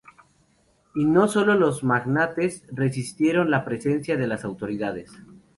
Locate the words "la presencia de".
3.51-4.25